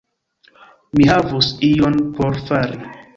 Mi 0.99 1.05
havus 1.09 1.49
ion 1.69 1.99
por 2.17 2.41
fari. 2.49 2.81